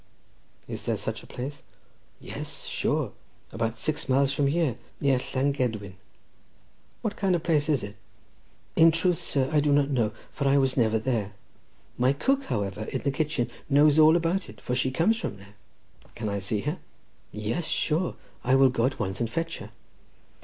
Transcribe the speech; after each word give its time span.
"Is 0.67 0.87
there 0.87 0.97
such 0.97 1.21
a 1.21 1.27
place?" 1.27 1.61
"Yes, 2.19 2.65
sure; 2.65 3.11
about 3.51 3.77
six 3.77 4.09
miles 4.09 4.31
from 4.31 4.47
here, 4.47 4.77
near 4.99 5.19
Llangedwin." 5.19 5.93
"What 7.03 7.15
kind 7.15 7.35
of 7.35 7.43
place 7.43 7.69
is 7.69 7.83
it?" 7.83 7.97
"In 8.75 8.89
truth, 8.89 9.21
sir, 9.21 9.47
I 9.53 9.59
do 9.59 9.71
not 9.71 9.91
know, 9.91 10.11
for 10.31 10.47
I 10.47 10.57
was 10.57 10.75
never 10.75 10.97
there. 10.97 11.33
My 11.99 12.13
cook, 12.13 12.45
however, 12.45 12.85
in 12.85 13.01
the 13.03 13.11
kitchen, 13.11 13.51
knows 13.69 13.99
all 13.99 14.15
about 14.15 14.49
it, 14.49 14.59
for 14.59 14.73
she 14.73 14.89
comes 14.89 15.17
from 15.19 15.37
there." 15.37 15.53
"Can 16.15 16.29
I 16.29 16.39
see 16.39 16.61
her?" 16.61 16.79
"Yes, 17.31 17.65
sure; 17.67 18.15
I 18.43 18.55
will 18.55 18.69
go 18.69 18.87
at 18.87 18.97
once 18.97 19.19
and 19.19 19.29
fetch 19.29 19.59
her." 19.59 19.69